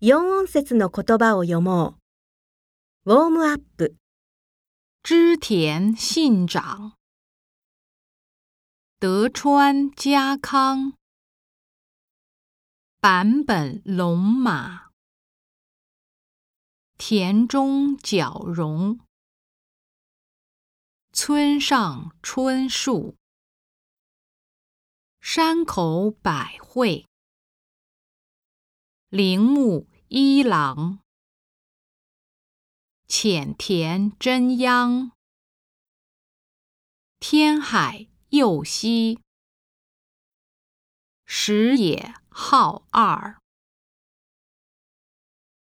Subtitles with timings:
[0.00, 1.94] 用音節の言葉を読も
[3.06, 3.14] う。
[3.14, 3.94] ウォームアップ。
[5.04, 6.96] 织田信長。
[9.00, 10.92] 德川家康、
[13.00, 14.90] 坂本龙马、
[16.98, 19.00] 田中角荣、
[21.14, 23.14] 村上春树、
[25.22, 27.06] 山口百惠。
[29.10, 30.98] 铃木一郎、
[33.06, 35.12] 浅田真央、
[37.20, 39.20] 天海佑希、
[41.24, 43.36] 石野浩二。